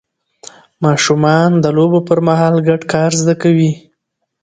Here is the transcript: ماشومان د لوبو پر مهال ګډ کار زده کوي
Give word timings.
ماشومان 0.85 1.49
د 1.63 1.65
لوبو 1.77 1.99
پر 2.07 2.19
مهال 2.27 2.55
ګډ 2.67 2.81
کار 2.93 3.11
زده 3.21 3.35
کوي 3.41 3.71